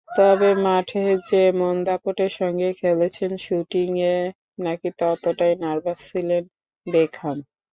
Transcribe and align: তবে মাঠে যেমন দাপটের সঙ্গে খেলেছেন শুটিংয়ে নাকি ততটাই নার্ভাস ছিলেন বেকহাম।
তবে 0.09 0.49
মাঠে 0.63 1.01
যেমন 1.29 1.73
দাপটের 1.83 2.31
সঙ্গে 2.39 2.69
খেলেছেন 2.73 3.31
শুটিংয়ে 3.37 4.15
নাকি 4.59 4.89
ততটাই 4.99 5.53
নার্ভাস 5.63 5.99
ছিলেন 6.09 6.43
বেকহাম। 6.87 7.37